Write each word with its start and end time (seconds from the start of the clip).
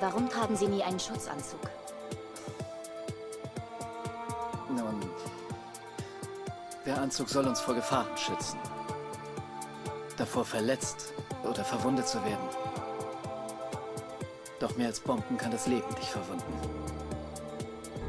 Warum 0.00 0.28
tragen 0.28 0.56
Sie 0.56 0.68
nie 0.68 0.82
einen 0.82 1.00
Schutzanzug? 1.00 1.60
Nun, 4.68 5.10
der 6.86 6.98
Anzug 6.98 7.28
soll 7.28 7.46
uns 7.46 7.60
vor 7.60 7.74
Gefahren 7.74 8.16
schützen. 8.16 8.58
Davor 10.16 10.44
verletzt 10.44 11.12
oder 11.42 11.64
verwundet 11.64 12.06
zu 12.06 12.22
werden. 12.24 12.48
Doch 14.60 14.76
mehr 14.76 14.88
als 14.88 15.00
Bomben 15.00 15.36
kann 15.36 15.50
das 15.50 15.66
Leben 15.66 15.94
dich 15.96 16.10
verwunden. 16.10 16.52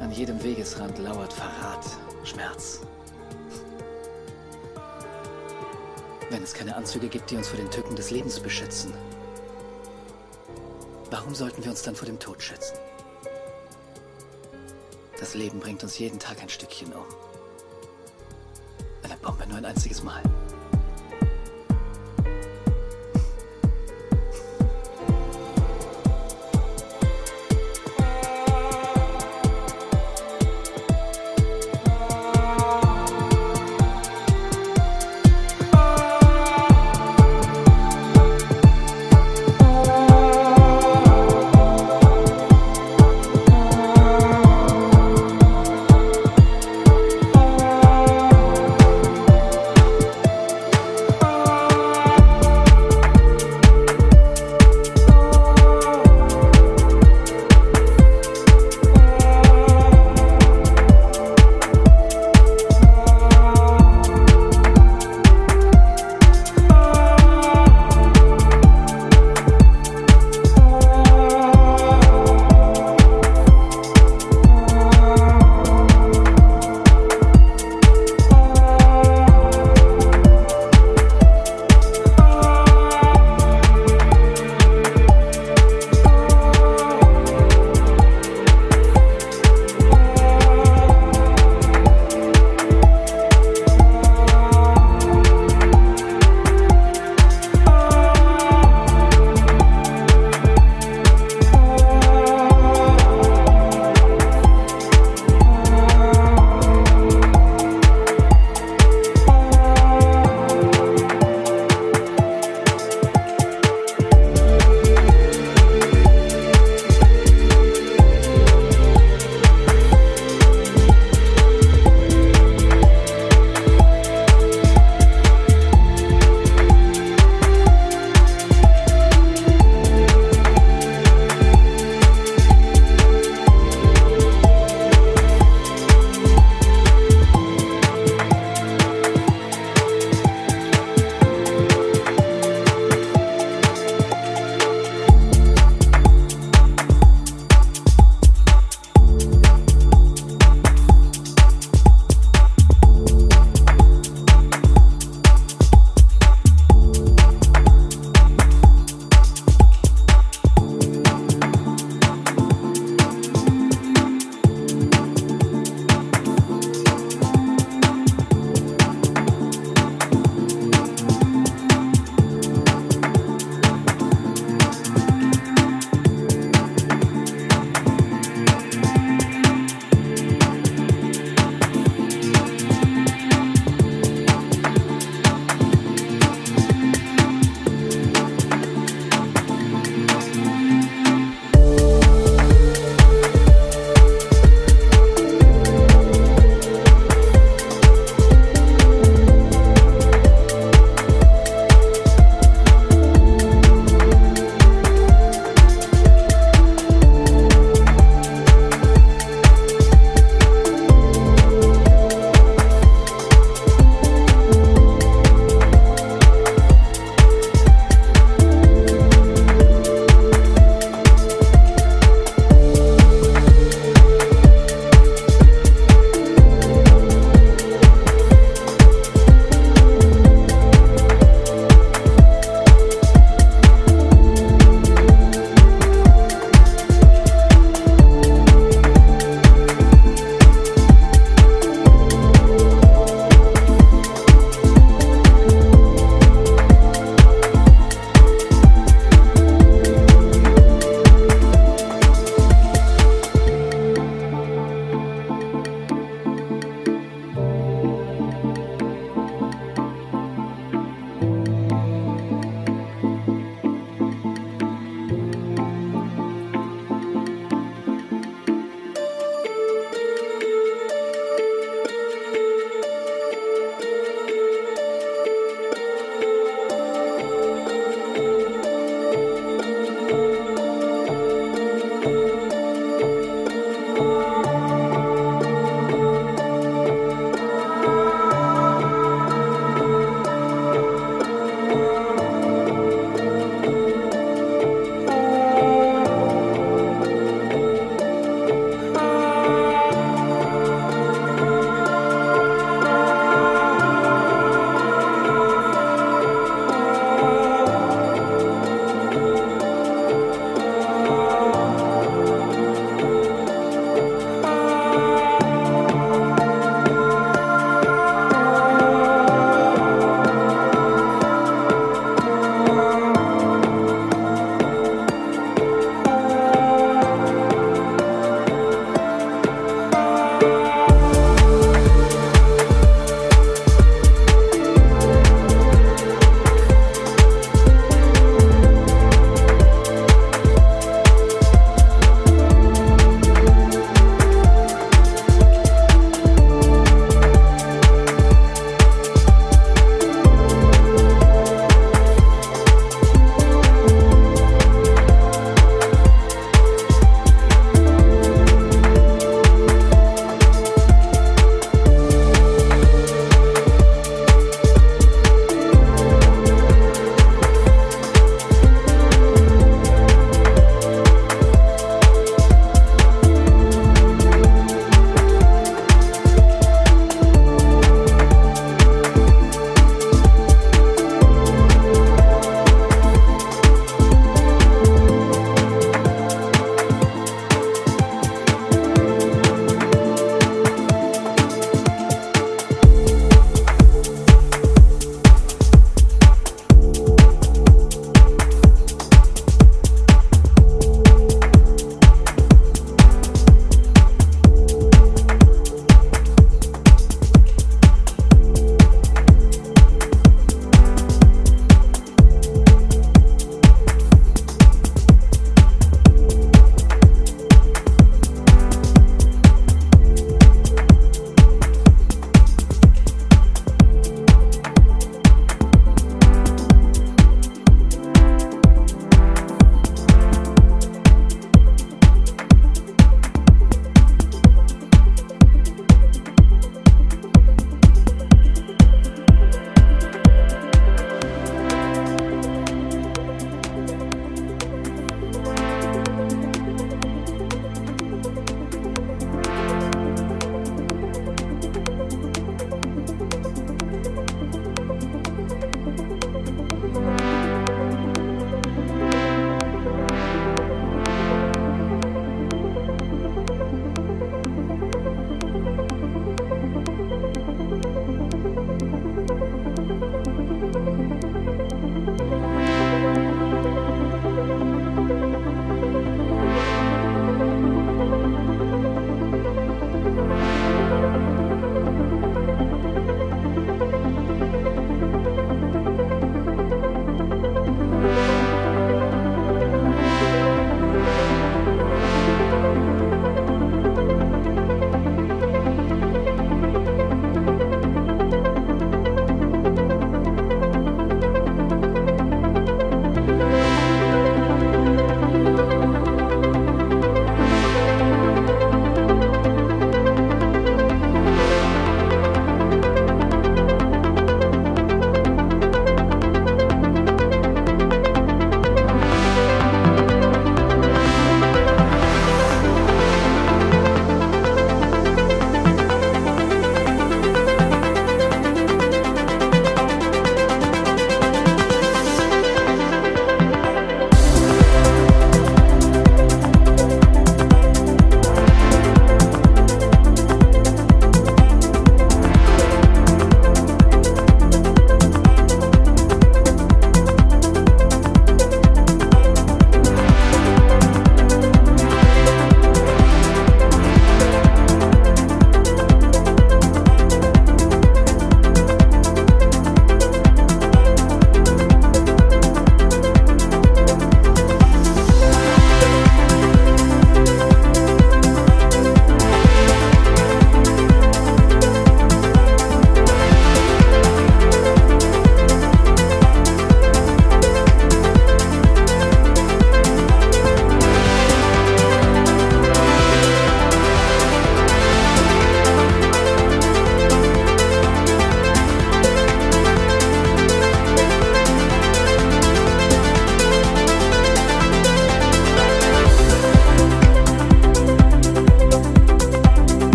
An 0.00 0.10
jedem 0.12 0.42
Wegesrand 0.42 0.98
lauert 0.98 1.32
Verrat, 1.32 1.84
Schmerz. 2.24 2.80
Wenn 6.30 6.42
es 6.42 6.54
keine 6.54 6.74
Anzüge 6.76 7.08
gibt, 7.08 7.30
die 7.30 7.36
uns 7.36 7.48
vor 7.48 7.58
den 7.58 7.70
Tücken 7.70 7.94
des 7.94 8.10
Lebens 8.10 8.40
beschützen, 8.40 8.92
warum 11.12 11.34
sollten 11.34 11.62
wir 11.62 11.70
uns 11.70 11.82
dann 11.82 11.94
vor 11.94 12.06
dem 12.06 12.18
Tod 12.18 12.42
schützen? 12.42 12.76
Das 15.20 15.34
Leben 15.34 15.60
bringt 15.60 15.82
uns 15.84 15.98
jeden 15.98 16.18
Tag 16.18 16.42
ein 16.42 16.48
Stückchen 16.48 16.92
um. 16.92 17.04
Eine 19.04 19.16
Bombe 19.18 19.46
nur 19.46 19.58
ein 19.58 19.64
einziges 19.64 20.02
Mal. 20.02 20.22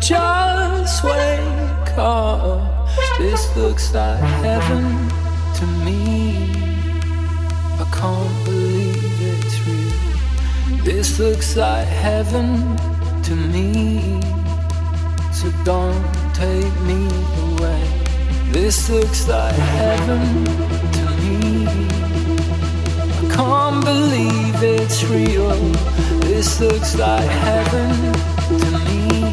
Just 0.00 1.04
wake 1.04 1.98
up? 1.98 2.88
This 3.18 3.56
looks 3.56 3.94
like 3.94 4.20
heaven 4.20 5.08
to 5.54 5.66
me. 5.84 6.50
I 7.78 7.86
can't 7.92 8.44
believe 8.44 9.20
it's 9.20 9.66
real. 9.66 10.84
This 10.84 11.18
looks 11.18 11.56
like 11.56 11.86
heaven 11.86 12.76
to 13.22 13.34
me. 13.34 14.20
So 15.32 15.50
don't 15.64 16.04
take 16.34 16.74
me 16.82 17.08
away. 17.48 17.96
This 18.50 18.88
looks 18.90 19.28
like 19.28 19.54
heaven 19.54 20.44
to 20.92 21.04
me. 21.22 21.66
I 23.18 23.34
can't 23.34 23.84
believe 23.84 24.62
it's 24.62 25.04
real. 25.04 25.56
This 26.20 26.60
looks 26.60 26.96
like 26.96 27.28
heaven 27.28 28.12
to 28.58 28.78
me. 28.84 29.25